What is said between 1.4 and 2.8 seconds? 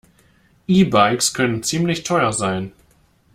ziemlich teuer sein.